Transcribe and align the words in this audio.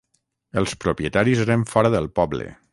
Els 0.61 0.73
propietaris 0.85 1.45
eren 1.45 1.69
fora 1.75 1.95
del 1.99 2.13
poble 2.21 2.53